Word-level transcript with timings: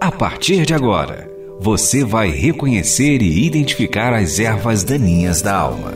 A 0.00 0.12
partir 0.12 0.66
de 0.66 0.74
agora, 0.74 1.30
você 1.58 2.04
vai 2.04 2.30
reconhecer 2.30 3.22
e 3.22 3.46
identificar 3.46 4.12
as 4.12 4.38
ervas 4.38 4.84
daninhas 4.84 5.40
da 5.40 5.56
alma. 5.56 5.94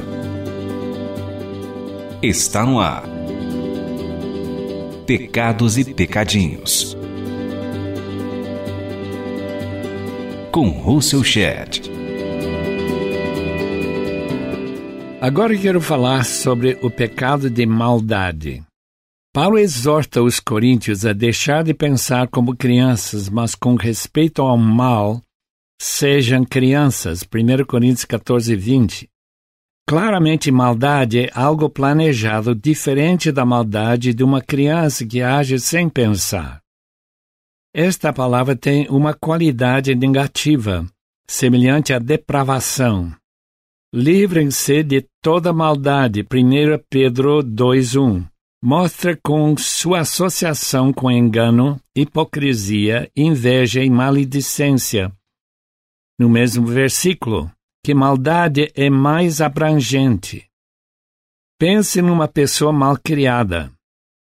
Está 2.23 2.65
no 2.65 2.81
ar. 2.81 3.05
Pecados 5.07 5.77
e 5.77 5.85
Pecadinhos. 5.85 6.97
Com 10.51 10.69
Russell 10.71 11.23
Shedd. 11.23 11.91
Agora 15.21 15.57
quero 15.57 15.81
falar 15.81 16.25
sobre 16.25 16.79
o 16.81 16.91
pecado 16.91 17.51
de 17.51 17.67
maldade. 17.67 18.68
Paulo 19.41 19.57
exorta 19.57 20.21
os 20.21 20.41
coríntios 20.41 21.07
a 21.07 21.13
deixar 21.13 21.63
de 21.63 21.73
pensar 21.73 22.27
como 22.27 22.57
crianças, 22.57 23.29
mas 23.29 23.55
com 23.55 23.77
respeito 23.77 24.43
ao 24.43 24.59
mal, 24.59 25.23
sejam 25.81 26.45
crianças. 26.45 27.23
1 27.23 27.65
Coríntios 27.65 28.05
14, 28.05 28.57
20. 28.57 29.09
Claramente, 29.89 30.51
maldade 30.51 31.21
é 31.21 31.31
algo 31.33 31.71
planejado 31.71 32.53
diferente 32.53 33.31
da 33.31 33.47
maldade 33.47 34.13
de 34.13 34.25
uma 34.25 34.43
criança 34.43 35.07
que 35.07 35.23
age 35.23 35.61
sem 35.61 35.89
pensar. 35.89 36.61
Esta 37.73 38.13
palavra 38.13 38.57
tem 38.57 38.89
uma 38.89 39.15
qualidade 39.15 39.95
negativa, 39.95 40.85
semelhante 41.31 41.93
à 41.93 42.01
depravação. 42.01 43.15
Livrem-se 43.95 44.83
de 44.83 45.07
toda 45.23 45.53
maldade. 45.53 46.25
1 46.25 46.83
Pedro 46.91 47.41
2:1. 47.45 48.27
Mostra 48.61 49.17
com 49.23 49.57
sua 49.57 50.01
associação 50.01 50.93
com 50.93 51.09
engano, 51.09 51.81
hipocrisia, 51.95 53.09
inveja 53.15 53.85
e 53.85 53.89
maledicência. 53.89 55.13
No 56.19 56.29
mesmo 56.29 56.67
versículo, 56.67 57.49
que 57.85 57.95
maldade 57.95 58.73
é 58.75 58.91
mais 58.91 59.41
abrangente. 59.41 60.45
Pense 61.57 62.03
numa 62.03 62.27
pessoa 62.27 62.73
mal 62.73 62.99
criada. 62.99 63.73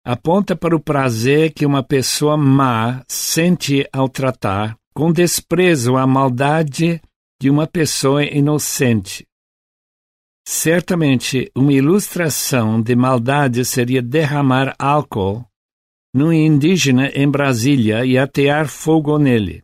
Aponta 0.05 0.53
para 0.53 0.75
o 0.75 0.81
prazer 0.81 1.53
que 1.53 1.65
uma 1.65 1.81
pessoa 1.81 2.35
má 2.35 3.01
sente 3.07 3.87
ao 3.93 4.09
tratar 4.09 4.77
com 4.93 5.13
desprezo 5.13 5.95
a 5.95 6.05
maldade 6.05 7.01
de 7.41 7.49
uma 7.49 7.65
pessoa 7.65 8.25
inocente. 8.25 9.28
Certamente, 10.51 11.51
uma 11.55 11.71
ilustração 11.71 12.81
de 12.81 12.95
maldade 12.95 13.63
seria 13.63 14.01
derramar 14.01 14.75
álcool 14.79 15.45
no 16.11 16.33
indígena 16.33 17.07
em 17.09 17.29
Brasília 17.29 18.03
e 18.03 18.17
atear 18.17 18.67
fogo 18.67 19.19
nele. 19.19 19.61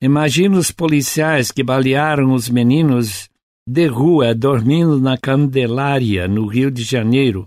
Imagina 0.00 0.56
os 0.56 0.72
policiais 0.72 1.50
que 1.50 1.62
balearam 1.62 2.32
os 2.32 2.48
meninos 2.48 3.28
de 3.68 3.86
rua 3.88 4.34
dormindo 4.34 4.98
na 4.98 5.18
Candelária, 5.18 6.26
no 6.26 6.46
Rio 6.46 6.70
de 6.70 6.82
Janeiro. 6.82 7.46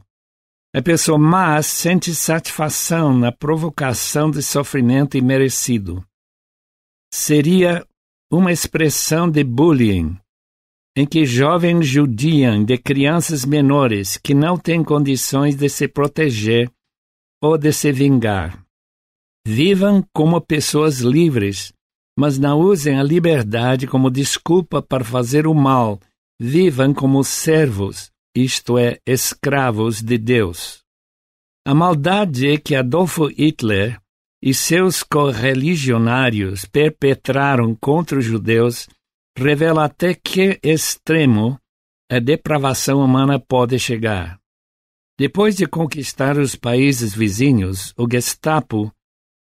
A 0.75 0.81
pessoa 0.81 1.17
má 1.17 1.59
sente 1.63 2.13
satisfação 2.13 3.17
na 3.17 3.31
provocação 3.31 4.29
de 4.29 4.43
sofrimento 4.43 5.17
imerecido. 5.17 6.05
Seria 7.11 7.83
uma 8.31 8.51
expressão 8.51 9.27
de 9.27 9.43
bullying 9.43 10.15
em 10.95 11.05
que 11.05 11.25
jovens 11.25 11.88
judiam 11.88 12.63
de 12.63 12.77
crianças 12.77 13.45
menores 13.45 14.17
que 14.17 14.33
não 14.33 14.58
têm 14.58 14.83
condições 14.83 15.55
de 15.55 15.67
se 15.67 15.88
proteger 15.88 16.72
ou 17.41 17.58
de 17.58 17.73
se 17.73 17.91
vingar. 17.91 18.63
Vivam 19.45 20.03
como 20.14 20.39
pessoas 20.39 20.99
livres, 20.99 21.73
mas 22.17 22.38
não 22.38 22.59
usem 22.59 22.99
a 22.99 23.03
liberdade 23.03 23.88
como 23.88 24.09
desculpa 24.09 24.81
para 24.81 25.03
fazer 25.03 25.47
o 25.47 25.53
mal. 25.53 25.99
Vivam 26.39 26.93
como 26.93 27.23
servos, 27.23 28.11
isto 28.36 28.77
é, 28.77 28.99
escravos 29.05 30.02
de 30.02 30.17
Deus. 30.17 30.81
A 31.65 31.73
maldade 31.73 32.58
que 32.60 32.75
Adolfo 32.75 33.27
Hitler 33.27 33.99
e 34.42 34.54
seus 34.54 35.02
correligionários 35.02 36.65
perpetraram 36.65 37.73
contra 37.75 38.20
os 38.20 38.25
judeus 38.25 38.87
revela 39.38 39.86
até 39.86 40.14
que 40.14 40.60
extremo 40.64 41.60
a 42.11 42.20
depravação 42.20 43.04
humana 43.04 43.39
pode 43.39 43.80
chegar. 43.80 44.39
Depois 45.17 45.55
de 45.55 45.66
conquistar 45.66 46.38
os 46.38 46.55
países 46.55 47.14
vizinhos, 47.14 47.93
o 47.98 48.08
Gestapo 48.10 48.92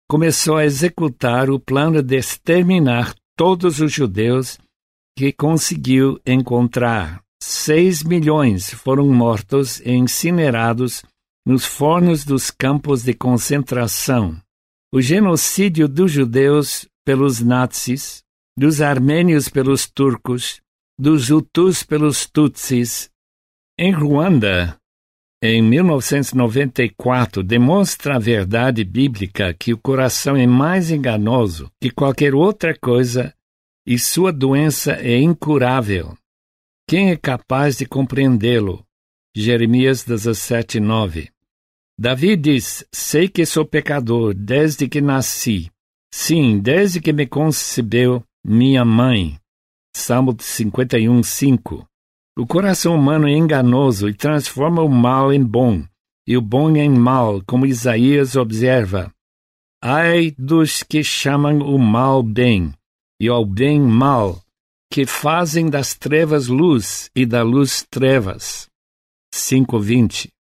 começou 0.09 0.57
a 0.57 0.65
executar 0.65 1.51
o 1.51 1.59
plano 1.59 2.03
de 2.03 2.17
exterminar 2.17 3.15
todos 3.37 3.81
os 3.81 3.93
judeus 3.93 4.59
que 5.17 5.33
conseguiu 5.33 6.21
encontrar. 6.27 7.21
Seis 7.43 8.03
milhões 8.03 8.71
foram 8.71 9.09
mortos 9.09 9.81
e 9.81 9.91
incinerados 9.91 11.03
nos 11.47 11.65
fornos 11.65 12.25
dos 12.25 12.51
campos 12.51 13.03
de 13.03 13.15
concentração. 13.15 14.37
O 14.93 15.01
genocídio 15.01 15.89
dos 15.89 16.11
judeus 16.11 16.89
pelos 17.05 17.41
nazis 17.41 18.23
dos 18.57 18.81
armênios 18.81 19.49
pelos 19.49 19.87
turcos, 19.87 20.61
dos 20.99 21.31
hutus 21.31 21.83
pelos 21.83 22.27
tutsis. 22.27 23.11
Em 23.79 23.93
Ruanda, 23.93 24.79
em 25.43 25.61
1994, 25.61 27.43
demonstra 27.43 28.17
a 28.17 28.19
verdade 28.19 28.83
bíblica 28.83 29.53
que 29.53 29.75
o 29.75 29.79
coração 29.79 30.35
é 30.35 30.47
mais 30.47 30.91
enganoso 30.91 31.71
que 31.79 31.91
qualquer 31.91 32.35
outra 32.35 32.75
coisa 32.77 33.35
e 33.87 33.99
sua 33.99 34.33
doença 34.33 34.93
é 34.93 35.19
incurável. 35.19 36.17
Quem 36.89 37.11
é 37.11 37.17
capaz 37.17 37.77
de 37.77 37.85
compreendê-lo? 37.85 38.83
Jeremias 39.37 40.03
17, 40.03 40.81
9. 40.81 41.29
Davi 41.99 42.37
diz: 42.37 42.87
Sei 42.91 43.29
que 43.29 43.45
sou 43.45 43.67
pecador 43.67 44.33
desde 44.33 44.89
que 44.89 45.03
nasci. 45.03 45.71
Sim, 46.13 46.59
desde 46.59 47.01
que 47.01 47.13
me 47.13 47.27
concebeu 47.27 48.25
minha 48.49 48.85
mãe. 48.85 49.41
Salmo 49.97 50.37
51, 50.39 51.21
5. 51.21 51.85
O 52.39 52.47
coração 52.47 52.95
humano 52.95 53.27
é 53.27 53.33
enganoso 53.33 54.09
e 54.09 54.15
transforma 54.15 54.83
o 54.83 54.89
mal 54.89 55.33
em 55.33 55.43
bom, 55.43 55.83
e 56.25 56.37
o 56.37 56.41
bom 56.41 56.71
em 56.77 56.89
mal, 56.89 57.43
como 57.45 57.67
Isaías 57.67 58.37
observa. 58.37 59.13
Ai 59.83 60.33
dos 60.39 60.85
que 60.85 61.03
chamam 61.03 61.59
o 61.59 61.77
mal 61.77 62.23
bem, 62.23 62.73
e 63.21 63.27
ao 63.27 63.45
bem 63.45 63.81
mal, 63.81 64.41
que 64.93 65.05
fazem 65.05 65.69
das 65.69 65.95
trevas 65.95 66.47
luz 66.47 67.11
e 67.17 67.27
da 67.27 67.43
luz 67.43 67.85
trevas. 67.91 68.69
5.20 69.35 70.36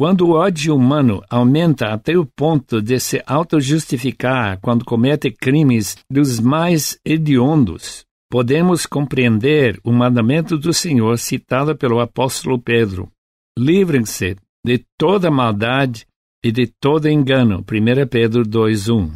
quando 0.00 0.22
o 0.22 0.30
ódio 0.30 0.74
humano 0.74 1.22
aumenta 1.28 1.88
até 1.88 2.16
o 2.16 2.24
ponto 2.24 2.80
de 2.80 2.98
se 2.98 3.22
auto-justificar 3.26 4.58
quando 4.62 4.82
comete 4.82 5.30
crimes 5.30 5.98
dos 6.10 6.40
mais 6.40 6.98
hediondos, 7.04 8.06
podemos 8.30 8.86
compreender 8.86 9.78
o 9.84 9.92
mandamento 9.92 10.56
do 10.56 10.72
Senhor 10.72 11.18
citado 11.18 11.76
pelo 11.76 12.00
apóstolo 12.00 12.58
Pedro. 12.58 13.10
Livrem-se 13.58 14.36
de 14.64 14.82
toda 14.96 15.30
maldade 15.30 16.06
e 16.42 16.50
de 16.50 16.66
todo 16.80 17.06
engano. 17.06 17.62
1 17.62 18.06
Pedro 18.08 18.42
2:1. 18.42 19.10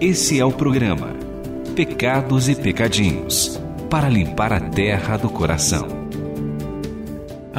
Esse 0.00 0.38
é 0.38 0.44
o 0.44 0.52
programa 0.52 1.08
Pecados 1.74 2.48
e 2.48 2.54
Pecadinhos 2.54 3.60
para 3.90 4.08
limpar 4.08 4.52
a 4.52 4.60
terra 4.60 5.16
do 5.16 5.28
coração. 5.28 5.97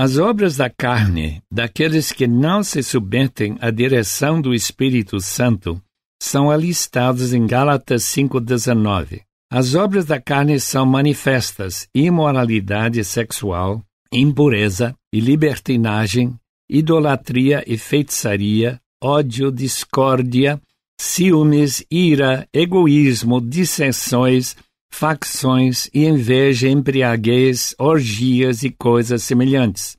As 0.01 0.17
obras 0.17 0.55
da 0.55 0.69
carne, 0.69 1.41
daqueles 1.51 2.13
que 2.13 2.25
não 2.25 2.63
se 2.63 2.81
submetem 2.81 3.57
à 3.59 3.69
direção 3.69 4.39
do 4.39 4.53
Espírito 4.53 5.19
Santo, 5.19 5.77
são 6.23 6.49
alistadas 6.49 7.33
em 7.33 7.45
Gálatas 7.45 8.03
5,19. 8.03 9.23
As 9.51 9.75
obras 9.75 10.05
da 10.05 10.17
carne 10.17 10.57
são 10.57 10.85
manifestas: 10.85 11.85
imoralidade 11.93 13.03
sexual, 13.03 13.83
impureza 14.09 14.95
e 15.13 15.19
libertinagem, 15.19 16.33
idolatria 16.69 17.61
e 17.67 17.77
feitiçaria, 17.77 18.79
ódio, 19.03 19.51
discórdia, 19.51 20.61
ciúmes, 20.97 21.83
ira, 21.91 22.47
egoísmo, 22.53 23.41
dissensões, 23.41 24.55
facções 24.91 25.89
e 25.93 26.05
inveja, 26.05 26.67
embriaguez, 26.67 27.75
orgias 27.77 28.63
e 28.63 28.69
coisas 28.69 29.23
semelhantes. 29.23 29.97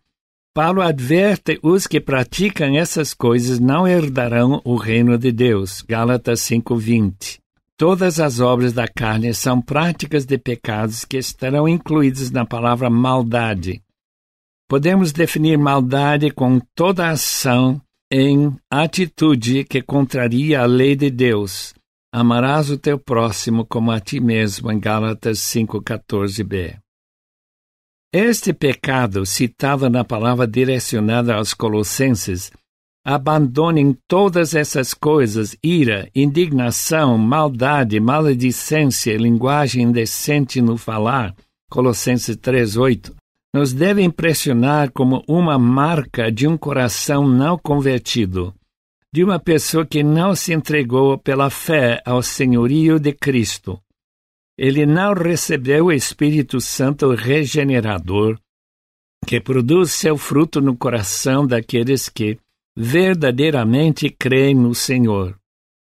Paulo 0.52 0.82
adverte 0.82 1.58
os 1.62 1.86
que 1.86 2.00
praticam 2.00 2.76
essas 2.76 3.14
coisas 3.14 3.60
não 3.60 3.86
herdarão 3.86 4.60
o 4.64 4.74
reino 4.76 5.16
de 5.16 5.30
Deus. 5.30 5.80
Gálatas 5.82 6.40
5:20. 6.40 7.38
Todas 7.76 8.20
as 8.20 8.40
obras 8.40 8.72
da 8.72 8.86
carne 8.86 9.32
são 9.32 9.62
práticas 9.62 10.26
de 10.26 10.36
pecados 10.36 11.04
que 11.04 11.16
estarão 11.16 11.66
incluídas 11.68 12.30
na 12.30 12.44
palavra 12.44 12.90
maldade. 12.90 13.80
podemos 14.68 15.12
definir 15.12 15.58
maldade 15.58 16.30
com 16.30 16.60
toda 16.76 17.08
ação 17.08 17.80
em 18.08 18.56
atitude 18.70 19.64
que 19.64 19.82
contraria 19.82 20.60
a 20.60 20.64
lei 20.66 20.94
de 20.94 21.10
Deus. 21.10 21.74
Amarás 22.12 22.70
o 22.70 22.76
teu 22.76 22.98
próximo 22.98 23.64
como 23.64 23.92
a 23.92 24.00
ti 24.00 24.18
mesmo, 24.18 24.70
em 24.72 24.80
Gálatas 24.80 25.38
5,14b. 25.38 26.76
Este 28.12 28.52
pecado, 28.52 29.24
citado 29.24 29.88
na 29.88 30.04
palavra 30.04 30.44
direcionada 30.44 31.36
aos 31.36 31.54
Colossenses, 31.54 32.50
abandonem 33.06 33.96
todas 34.08 34.56
essas 34.56 34.92
coisas, 34.92 35.56
ira, 35.62 36.10
indignação, 36.12 37.16
maldade, 37.16 38.00
maledicência, 38.00 39.16
linguagem 39.16 39.84
indecente 39.84 40.60
no 40.60 40.76
falar, 40.76 41.32
Colossenses 41.70 42.36
3,8, 42.36 43.14
nos 43.54 43.72
deve 43.72 44.02
impressionar 44.02 44.90
como 44.90 45.22
uma 45.28 45.56
marca 45.56 46.30
de 46.32 46.48
um 46.48 46.58
coração 46.58 47.28
não 47.28 47.56
convertido, 47.56 48.52
de 49.12 49.24
uma 49.24 49.40
pessoa 49.40 49.84
que 49.84 50.02
não 50.02 50.34
se 50.34 50.52
entregou 50.52 51.18
pela 51.18 51.50
fé 51.50 52.00
ao 52.04 52.22
senhorio 52.22 52.98
de 52.98 53.12
Cristo. 53.12 53.80
Ele 54.56 54.86
não 54.86 55.14
recebeu 55.14 55.86
o 55.86 55.92
Espírito 55.92 56.60
Santo 56.60 57.14
regenerador, 57.14 58.38
que 59.26 59.40
produz 59.40 59.92
seu 59.92 60.16
fruto 60.16 60.60
no 60.60 60.76
coração 60.76 61.46
daqueles 61.46 62.08
que 62.08 62.38
verdadeiramente 62.76 64.08
creem 64.10 64.54
no 64.54 64.74
Senhor. 64.74 65.36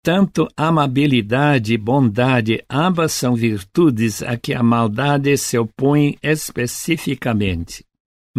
Tanto 0.04 0.48
amabilidade 0.56 1.74
e 1.74 1.78
bondade, 1.78 2.64
ambas 2.70 3.12
são 3.12 3.36
virtudes 3.36 4.24
a 4.24 4.38
que 4.38 4.54
a 4.54 4.64
maldade 4.64 5.38
se 5.38 5.58
opõe 5.58 6.18
especificamente. 6.24 7.84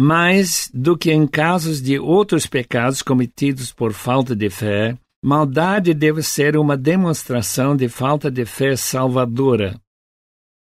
Mais 0.01 0.71
do 0.73 0.97
que 0.97 1.11
em 1.11 1.27
casos 1.27 1.81
de 1.81 1.99
outros 1.99 2.45
pecados 2.45 3.01
cometidos 3.01 3.73
por 3.73 3.91
falta 3.91 4.33
de 4.33 4.49
fé, 4.49 4.97
maldade 5.21 5.93
deve 5.93 6.23
ser 6.23 6.55
uma 6.55 6.77
demonstração 6.77 7.75
de 7.75 7.89
falta 7.89 8.31
de 8.31 8.45
fé 8.45 8.77
salvadora. 8.77 9.77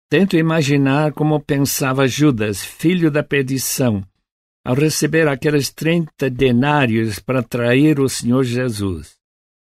Tento 0.09 0.35
imaginar 0.35 1.13
como 1.13 1.39
pensava 1.39 2.09
Judas, 2.09 2.61
filho 2.61 3.09
da 3.09 3.23
perdição, 3.23 4.03
ao 4.65 4.75
receber 4.75 5.29
aqueles 5.29 5.69
trinta 5.69 6.29
denários 6.29 7.17
para 7.17 7.41
trair 7.41 8.01
o 8.01 8.09
Senhor 8.09 8.43
Jesus. 8.43 9.13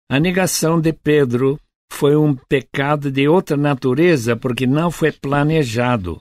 A 0.08 0.20
negação 0.20 0.80
de 0.80 0.94
Pedro 0.94 1.60
foi 1.92 2.16
um 2.16 2.36
pecado 2.36 3.10
de 3.10 3.28
outra 3.28 3.58
natureza 3.58 4.36
porque 4.36 4.68
não 4.68 4.92
foi 4.92 5.12
planejado. 5.12 6.20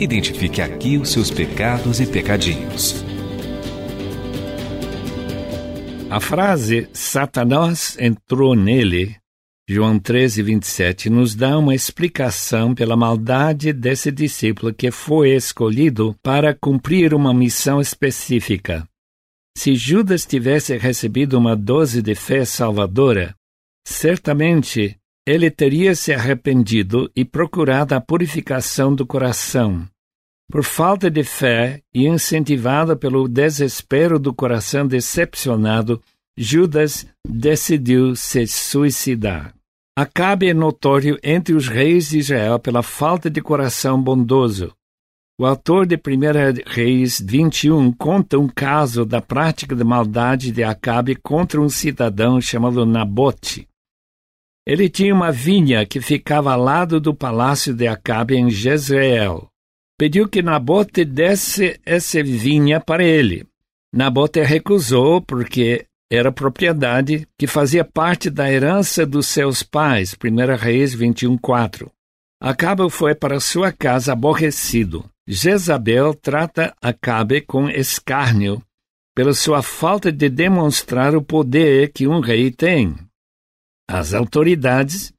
Identifique 0.00 0.62
aqui 0.62 0.96
os 0.96 1.10
seus 1.10 1.30
pecados 1.30 2.00
e 2.00 2.06
pecadinhos. 2.06 3.04
A 6.08 6.18
frase 6.18 6.88
Satanás 6.90 7.98
entrou 8.00 8.54
nele, 8.54 9.14
João 9.68 9.98
13, 9.98 10.42
27, 10.42 11.10
nos 11.10 11.34
dá 11.34 11.58
uma 11.58 11.74
explicação 11.74 12.74
pela 12.74 12.96
maldade 12.96 13.74
desse 13.74 14.10
discípulo 14.10 14.72
que 14.72 14.90
foi 14.90 15.32
escolhido 15.36 16.16
para 16.22 16.54
cumprir 16.54 17.12
uma 17.12 17.34
missão 17.34 17.78
específica. 17.78 18.88
Se 19.54 19.74
Judas 19.74 20.24
tivesse 20.24 20.78
recebido 20.78 21.36
uma 21.36 21.54
dose 21.54 22.00
de 22.00 22.14
fé 22.14 22.46
salvadora, 22.46 23.34
certamente 23.86 24.96
ele 25.26 25.50
teria 25.50 25.94
se 25.94 26.12
arrependido 26.12 27.10
e 27.14 27.24
procurado 27.24 27.94
a 27.94 28.00
purificação 28.00 28.94
do 28.94 29.06
coração. 29.06 29.86
Por 30.50 30.64
falta 30.64 31.10
de 31.10 31.22
fé 31.22 31.80
e 31.94 32.08
incentivado 32.08 32.96
pelo 32.96 33.28
desespero 33.28 34.18
do 34.18 34.34
coração 34.34 34.86
decepcionado, 34.86 36.02
Judas 36.36 37.06
decidiu 37.24 38.16
se 38.16 38.46
suicidar. 38.46 39.54
Acabe 39.96 40.48
é 40.48 40.54
notório 40.54 41.18
entre 41.22 41.54
os 41.54 41.68
reis 41.68 42.08
de 42.08 42.18
Israel 42.18 42.58
pela 42.58 42.82
falta 42.82 43.28
de 43.28 43.40
coração 43.40 44.02
bondoso. 44.02 44.72
O 45.38 45.46
autor 45.46 45.86
de 45.86 45.96
1 45.96 45.98
Reis 46.66 47.20
21 47.20 47.92
conta 47.92 48.38
um 48.38 48.48
caso 48.48 49.04
da 49.04 49.22
prática 49.22 49.74
de 49.76 49.84
maldade 49.84 50.52
de 50.52 50.62
Acabe 50.62 51.14
contra 51.14 51.60
um 51.60 51.68
cidadão 51.68 52.40
chamado 52.40 52.84
Nabote. 52.84 53.69
Ele 54.66 54.88
tinha 54.88 55.14
uma 55.14 55.32
vinha 55.32 55.86
que 55.86 56.00
ficava 56.00 56.52
ao 56.52 56.60
lado 56.62 57.00
do 57.00 57.14
palácio 57.14 57.74
de 57.74 57.86
Acabe 57.86 58.36
em 58.36 58.50
Jezreel. 58.50 59.48
Pediu 59.98 60.28
que 60.28 60.42
Nabote 60.42 61.04
desse 61.04 61.78
essa 61.84 62.22
vinha 62.22 62.80
para 62.80 63.04
ele. 63.04 63.46
Nabote 63.92 64.40
recusou 64.42 65.20
porque 65.20 65.86
era 66.10 66.32
propriedade 66.32 67.26
que 67.38 67.46
fazia 67.46 67.84
parte 67.84 68.30
da 68.30 68.50
herança 68.50 69.06
dos 69.06 69.26
seus 69.26 69.62
pais. 69.62 70.14
1 70.14 70.56
Reis 70.56 70.94
21:4. 70.94 71.90
Acabe 72.42 72.88
foi 72.90 73.14
para 73.14 73.38
sua 73.40 73.70
casa 73.70 74.12
aborrecido. 74.12 75.04
Jezabel 75.28 76.14
trata 76.14 76.74
Acabe 76.82 77.40
com 77.42 77.68
escárnio 77.68 78.62
pela 79.14 79.34
sua 79.34 79.62
falta 79.62 80.10
de 80.10 80.28
demonstrar 80.28 81.14
o 81.14 81.22
poder 81.22 81.92
que 81.92 82.08
um 82.08 82.20
rei 82.20 82.50
tem. 82.50 82.96
As 83.92 84.14
autoridades, 84.14 85.12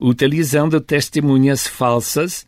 utilizando 0.00 0.80
testemunhas 0.80 1.66
falsas, 1.66 2.46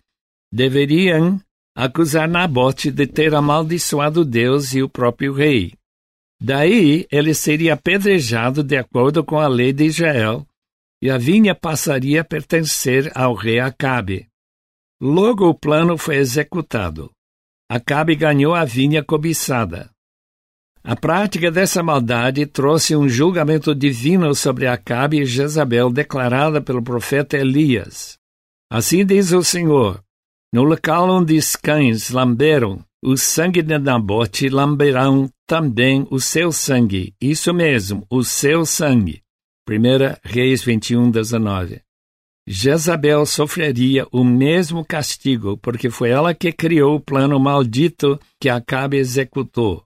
deveriam 0.51 1.39
acusar 1.77 2.27
Nabote 2.27 2.91
de 2.91 3.07
ter 3.07 3.35
amaldiçoado 3.35 4.25
Deus 4.25 4.73
e 4.73 4.83
o 4.83 4.89
próprio 4.89 5.35
rei. 5.35 5.75
Daí 6.41 7.07
ele 7.13 7.35
seria 7.35 7.75
apedrejado 7.75 8.65
de 8.65 8.79
acordo 8.79 9.23
com 9.23 9.39
a 9.39 9.47
lei 9.49 9.71
de 9.71 9.85
Israel, 9.85 10.47
e 11.03 11.11
a 11.11 11.19
vinha 11.19 11.55
passaria 11.55 12.23
a 12.23 12.25
pertencer 12.25 13.13
ao 13.15 13.35
rei 13.35 13.61
Acabe. 13.61 14.29
Logo 14.99 15.47
o 15.47 15.55
plano 15.55 15.99
foi 15.99 16.17
executado. 16.17 17.11
Acabe 17.71 18.17
ganhou 18.17 18.55
a 18.55 18.65
vinha 18.65 19.05
cobiçada. 19.05 19.91
A 20.83 20.97
prática 20.97 21.51
dessa 21.51 21.83
maldade 21.83 22.47
trouxe 22.47 22.97
um 22.97 23.09
julgamento 23.09 23.75
divino 23.75 24.35
sobre 24.35 24.67
Acabe 24.67 25.21
e 25.21 25.27
Jezabel 25.27 25.91
declarada 25.91 26.61
pelo 26.61 26.83
profeta 26.83 27.37
Elias. 27.37 28.19
Assim 28.73 29.05
diz 29.05 29.33
o 29.33 29.45
Senhor: 29.45 30.03
No 30.53 30.63
local 30.63 31.11
onde 31.11 31.37
os 31.37 31.55
cães 31.55 32.11
lamberam 32.11 32.83
o 33.03 33.17
sangue 33.17 33.63
de 33.63 33.79
Nabote, 33.79 34.49
lamberão 34.49 35.31
também 35.47 36.07
o 36.11 36.21
seu 36.21 36.51
sangue. 36.53 37.15
Isso 37.21 37.53
mesmo, 37.53 38.07
o 38.11 38.23
seu 38.23 38.65
sangue. 38.65 39.23
1 39.69 40.19
Reis 40.23 40.63
21, 40.63 41.11
19. 41.11 41.81
Jezabel 42.47 43.25
sofreria 43.27 44.07
o 44.11 44.25
mesmo 44.25 44.85
castigo, 44.85 45.57
porque 45.59 45.91
foi 45.91 46.11
ela 46.11 46.35
que 46.35 46.53
criou 46.53 46.97
o 46.97 47.01
plano 47.01 47.39
maldito 47.39 48.19
que 48.41 48.49
Acabe 48.49 48.97
executou. 48.97 49.85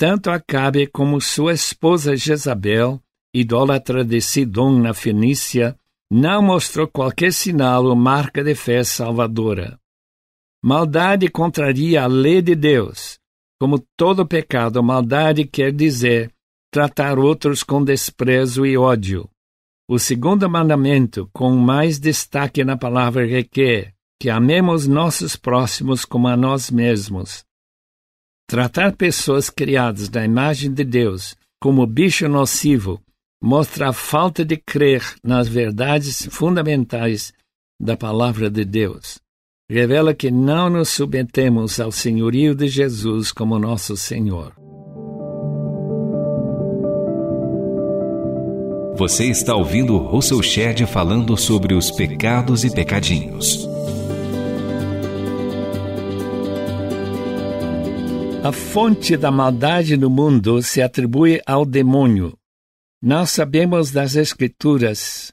Tanto 0.00 0.30
Acabe 0.30 0.86
como 0.86 1.20
sua 1.20 1.52
esposa 1.52 2.16
Jezabel, 2.16 2.98
idólatra 3.34 4.02
de 4.02 4.18
Sidom 4.18 4.78
na 4.78 4.94
Fenícia, 4.94 5.76
não 6.10 6.40
mostrou 6.40 6.88
qualquer 6.88 7.34
sinal 7.34 7.84
ou 7.84 7.94
marca 7.94 8.42
de 8.42 8.54
fé 8.54 8.82
salvadora. 8.82 9.78
Maldade 10.64 11.28
contraria 11.28 12.02
a 12.02 12.06
lei 12.06 12.40
de 12.40 12.54
Deus. 12.54 13.18
Como 13.60 13.84
todo 13.94 14.26
pecado, 14.26 14.82
maldade 14.82 15.44
quer 15.44 15.70
dizer 15.70 16.32
tratar 16.72 17.18
outros 17.18 17.62
com 17.62 17.84
desprezo 17.84 18.64
e 18.64 18.78
ódio. 18.78 19.28
O 19.86 19.98
segundo 19.98 20.48
mandamento, 20.48 21.28
com 21.30 21.50
mais 21.50 21.98
destaque 21.98 22.64
na 22.64 22.74
palavra, 22.74 23.26
requer 23.26 23.92
que 24.18 24.30
amemos 24.30 24.86
nossos 24.86 25.36
próximos 25.36 26.06
como 26.06 26.26
a 26.26 26.38
nós 26.38 26.70
mesmos. 26.70 27.44
Tratar 28.50 28.96
pessoas 28.96 29.48
criadas 29.48 30.10
na 30.10 30.24
imagem 30.24 30.72
de 30.72 30.82
Deus 30.82 31.36
como 31.62 31.86
bicho 31.86 32.28
nocivo 32.28 33.00
mostra 33.40 33.90
a 33.90 33.92
falta 33.92 34.44
de 34.44 34.56
crer 34.56 35.04
nas 35.22 35.46
verdades 35.46 36.26
fundamentais 36.32 37.32
da 37.80 37.96
palavra 37.96 38.50
de 38.50 38.64
Deus. 38.64 39.20
Revela 39.70 40.12
que 40.12 40.32
não 40.32 40.68
nos 40.68 40.88
submetemos 40.88 41.78
ao 41.78 41.92
senhorio 41.92 42.52
de 42.52 42.66
Jesus 42.66 43.30
como 43.30 43.56
nosso 43.56 43.96
Senhor. 43.96 44.52
Você 48.96 49.26
está 49.26 49.54
ouvindo 49.54 49.96
Russell 49.96 50.42
Shedd 50.42 50.86
falando 50.86 51.36
sobre 51.36 51.72
os 51.72 51.92
pecados 51.92 52.64
e 52.64 52.74
pecadinhos. 52.74 53.69
A 58.42 58.52
fonte 58.52 59.18
da 59.18 59.30
maldade 59.30 59.98
no 59.98 60.08
mundo 60.08 60.62
se 60.62 60.80
atribui 60.80 61.42
ao 61.46 61.66
demônio. 61.66 62.34
Nós 63.02 63.30
sabemos 63.30 63.90
das 63.90 64.16
Escrituras 64.16 65.30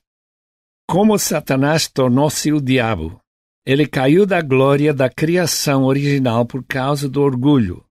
como 0.90 1.18
Satanás 1.18 1.88
tornou-se 1.88 2.52
o 2.52 2.62
diabo. 2.62 3.20
Ele 3.66 3.86
caiu 3.86 4.26
da 4.26 4.42
glória 4.42 4.94
da 4.94 5.10
criação 5.10 5.84
original 5.84 6.46
por 6.46 6.64
causa 6.64 7.10
do 7.10 7.22
orgulho. 7.22 7.84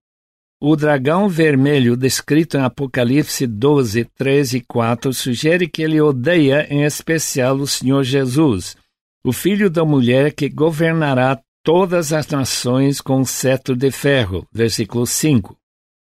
O 0.61 0.75
dragão 0.75 1.29
vermelho, 1.29 1.97
descrito 1.97 2.57
em 2.57 2.63
Apocalipse 2.63 3.47
12, 3.47 4.07
13 4.17 4.59
e 4.59 4.61
4, 4.63 5.13
sugere 5.13 5.69
que 5.69 5.83
ele 5.83 6.01
odeia 6.01 6.67
em 6.71 6.85
especial 6.85 7.57
o 7.57 7.67
Senhor 7.67 8.03
Jesus, 8.03 8.77
o 9.23 9.33
filho 9.33 9.69
da 9.69 9.85
mulher 9.85 10.33
que 10.33 10.49
governará 10.49 11.39
todas 11.67 12.13
as 12.13 12.29
nações 12.29 13.01
com 13.01 13.25
cetro 13.25 13.75
de 13.75 13.91
ferro. 13.91 14.47
Versículo 14.53 15.05
5. 15.05 15.59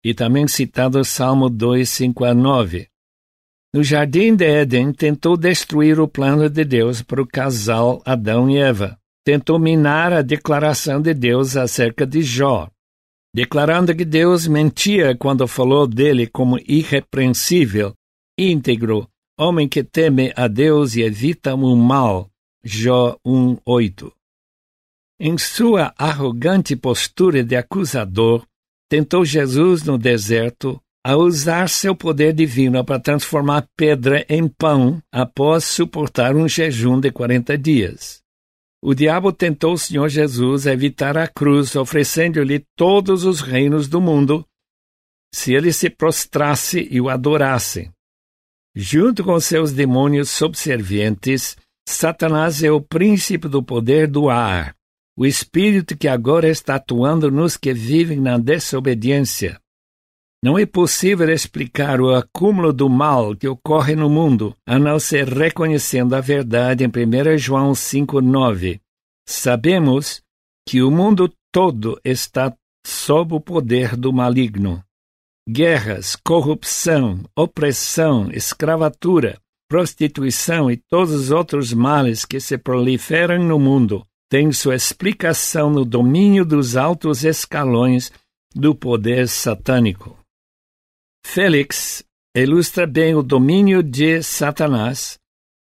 E 0.04 0.14
também 0.14 0.46
citado 0.46 1.04
Salmo 1.04 1.50
2, 1.50 1.88
5 1.88 2.24
a 2.24 2.32
9. 2.32 2.86
No 3.74 3.82
jardim 3.82 4.36
de 4.36 4.44
Éden, 4.44 4.92
tentou 4.92 5.36
destruir 5.36 5.98
o 5.98 6.06
plano 6.06 6.48
de 6.48 6.64
Deus 6.64 7.02
para 7.02 7.20
o 7.20 7.26
casal 7.26 8.00
Adão 8.04 8.48
e 8.48 8.56
Eva. 8.56 8.96
Tentou 9.24 9.58
minar 9.58 10.12
a 10.12 10.22
declaração 10.22 11.02
de 11.02 11.12
Deus 11.12 11.56
acerca 11.56 12.06
de 12.06 12.22
Jó, 12.22 12.70
declarando 13.34 13.94
que 13.96 14.04
Deus 14.04 14.46
mentia 14.46 15.16
quando 15.16 15.46
falou 15.48 15.88
dele 15.88 16.28
como 16.28 16.60
irrepreensível, 16.68 17.94
íntegro, 18.38 19.08
homem 19.36 19.68
que 19.68 19.82
teme 19.82 20.32
a 20.36 20.46
Deus 20.46 20.94
e 20.94 21.02
evita 21.02 21.56
o 21.56 21.76
mal. 21.76 22.30
Jó 22.64 23.18
1:8. 23.26 24.17
Em 25.20 25.36
sua 25.36 25.92
arrogante 25.98 26.76
postura 26.76 27.42
de 27.42 27.56
acusador, 27.56 28.46
tentou 28.88 29.24
Jesus 29.24 29.82
no 29.82 29.98
deserto 29.98 30.80
a 31.04 31.16
usar 31.16 31.68
seu 31.68 31.96
poder 31.96 32.32
divino 32.32 32.84
para 32.84 33.00
transformar 33.00 33.66
pedra 33.76 34.24
em 34.28 34.46
pão 34.46 35.02
após 35.12 35.64
suportar 35.64 36.36
um 36.36 36.46
jejum 36.46 37.00
de 37.00 37.10
40 37.10 37.58
dias. 37.58 38.22
O 38.80 38.94
diabo 38.94 39.32
tentou 39.32 39.72
o 39.72 39.78
Senhor 39.78 40.08
Jesus 40.08 40.66
evitar 40.66 41.18
a 41.18 41.26
cruz, 41.26 41.74
oferecendo-lhe 41.74 42.64
todos 42.76 43.24
os 43.24 43.40
reinos 43.40 43.88
do 43.88 44.00
mundo, 44.00 44.46
se 45.34 45.52
ele 45.52 45.72
se 45.72 45.90
prostrasse 45.90 46.86
e 46.88 47.00
o 47.00 47.08
adorasse. 47.08 47.90
Junto 48.76 49.24
com 49.24 49.40
seus 49.40 49.72
demônios 49.72 50.30
subservientes, 50.30 51.56
Satanás 51.88 52.62
é 52.62 52.70
o 52.70 52.80
príncipe 52.80 53.48
do 53.48 53.60
poder 53.62 54.06
do 54.06 54.30
ar, 54.30 54.77
o 55.18 55.26
espírito 55.26 55.96
que 55.96 56.06
agora 56.06 56.48
está 56.48 56.76
atuando 56.76 57.28
nos 57.28 57.56
que 57.56 57.74
vivem 57.74 58.20
na 58.20 58.38
desobediência. 58.38 59.60
Não 60.40 60.56
é 60.56 60.64
possível 60.64 61.28
explicar 61.28 62.00
o 62.00 62.14
acúmulo 62.14 62.72
do 62.72 62.88
mal 62.88 63.34
que 63.34 63.48
ocorre 63.48 63.96
no 63.96 64.08
mundo, 64.08 64.54
a 64.64 64.78
não 64.78 65.00
ser 65.00 65.26
reconhecendo 65.26 66.14
a 66.14 66.20
verdade 66.20 66.84
em 66.84 66.86
1 66.86 67.36
João 67.36 67.72
5,9. 67.72 68.80
Sabemos 69.26 70.22
que 70.64 70.82
o 70.82 70.88
mundo 70.88 71.28
todo 71.52 72.00
está 72.04 72.54
sob 72.86 73.34
o 73.34 73.40
poder 73.40 73.96
do 73.96 74.12
maligno. 74.12 74.84
Guerras, 75.50 76.14
corrupção, 76.14 77.24
opressão, 77.36 78.30
escravatura, 78.30 79.36
prostituição 79.68 80.70
e 80.70 80.76
todos 80.76 81.12
os 81.12 81.32
outros 81.32 81.72
males 81.72 82.24
que 82.24 82.38
se 82.38 82.56
proliferam 82.56 83.42
no 83.42 83.58
mundo 83.58 84.06
têm 84.28 84.52
sua 84.52 84.74
explicação 84.74 85.70
no 85.70 85.84
domínio 85.84 86.44
dos 86.44 86.76
altos 86.76 87.24
escalões 87.24 88.12
do 88.54 88.74
poder 88.74 89.28
satânico. 89.28 90.18
Félix 91.24 92.04
ilustra 92.36 92.86
bem 92.86 93.14
o 93.14 93.22
domínio 93.22 93.82
de 93.82 94.22
Satanás 94.22 95.18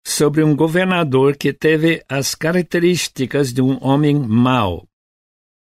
sobre 0.06 0.44
um 0.44 0.56
governador 0.56 1.36
que 1.36 1.52
teve 1.52 2.04
as 2.08 2.34
características 2.34 3.52
de 3.52 3.62
um 3.62 3.78
homem 3.84 4.16
mau. 4.18 4.86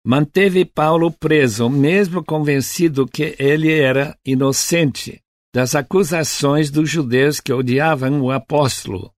Manteve 0.06 0.63
Paulo 0.63 1.12
preso, 1.12 1.70
mesmo 1.70 2.24
convencido 2.24 3.06
que 3.06 3.36
ele 3.38 3.72
era 3.74 4.18
inocente 4.25 5.22
das 5.54 5.75
acusações 5.75 6.70
dos 6.72 6.89
judeus 6.89 7.39
que 7.39 7.51
odiavam 7.51 8.22
o 8.22 8.32
apóstolo. 8.32 9.12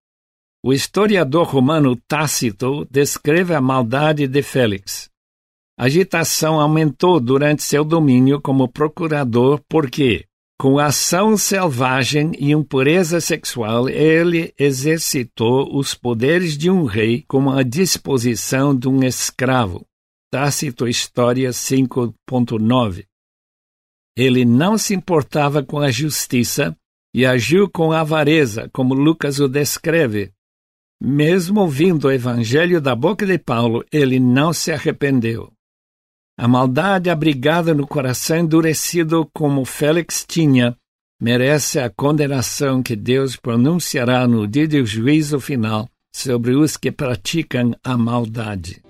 O 0.61 0.73
historiador 0.73 1.47
romano 1.47 1.95
Tácito 1.95 2.85
descreve 2.91 3.53
a 3.53 3.61
maldade 3.61 4.27
de 4.27 4.41
Félix. 4.43 5.09
A 5.79 5.85
agitação 5.85 6.59
aumentou 6.59 7.17
durante 7.21 7.63
seu 7.63 7.85
domínio 7.85 8.41
como 8.41 8.67
procurador 8.67 9.61
porque, 9.69 10.25
com 10.59 10.77
ação 10.77 11.37
selvagem 11.37 12.33
e 12.37 12.51
impureza 12.51 13.21
sexual, 13.21 13.87
ele 13.87 14.53
exercitou 14.59 15.73
os 15.73 15.93
poderes 15.93 16.57
de 16.57 16.69
um 16.69 16.83
rei 16.83 17.23
como 17.25 17.51
a 17.51 17.63
disposição 17.63 18.77
de 18.77 18.89
um 18.89 19.01
escravo. 19.01 19.85
Tácito 20.29 20.89
História 20.89 21.51
5.9 21.51 23.05
Ele 24.17 24.43
não 24.43 24.77
se 24.77 24.93
importava 24.93 25.63
com 25.63 25.79
a 25.79 25.89
justiça 25.89 26.75
e 27.15 27.25
agiu 27.25 27.69
com 27.69 27.93
avareza, 27.93 28.69
como 28.73 28.93
Lucas 28.93 29.39
o 29.39 29.47
descreve. 29.47 30.33
Mesmo 31.01 31.61
ouvindo 31.61 32.07
o 32.07 32.11
evangelho 32.11 32.81
da 32.81 32.93
boca 32.93 33.25
de 33.25 33.37
Paulo, 33.37 33.85
ele 33.89 34.19
não 34.19 34.51
se 34.51 34.69
arrependeu. 34.71 35.49
A 36.37 36.45
maldade 36.47 37.09
abrigada 37.09 37.73
no 37.73 37.87
coração 37.87 38.35
endurecido 38.37 39.25
como 39.33 39.63
Félix 39.63 40.25
tinha 40.27 40.75
merece 41.21 41.79
a 41.79 41.89
condenação 41.89 42.83
que 42.83 42.95
Deus 42.95 43.35
pronunciará 43.37 44.27
no 44.27 44.47
dia 44.47 44.67
do 44.67 44.85
juízo 44.85 45.39
final 45.39 45.87
sobre 46.13 46.53
os 46.55 46.75
que 46.75 46.91
praticam 46.91 47.73
a 47.83 47.97
maldade. 47.97 48.81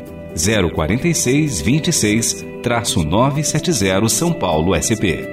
046 0.74 1.62
26 1.62 2.46
970 2.64 4.10
São 4.10 4.32
Paulo 4.32 4.76
SP. 4.78 5.26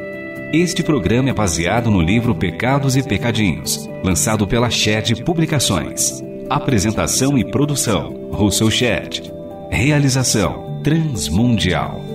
Este 0.52 0.82
programa 0.82 1.28
é 1.28 1.34
baseado 1.34 1.90
no 1.90 2.00
livro 2.00 2.34
Pecados 2.34 2.96
e 2.96 3.02
Pecadinhos, 3.02 3.88
lançado 4.02 4.46
pela 4.46 4.70
Shed 4.70 5.22
Publicações. 5.22 6.22
Apresentação 6.48 7.36
e 7.36 7.44
produção: 7.44 8.30
Russell 8.32 8.70
Shed. 8.70 9.30
Realização: 9.70 10.80
Transmundial. 10.82 12.07